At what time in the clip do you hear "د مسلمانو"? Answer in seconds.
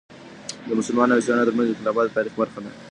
0.67-1.11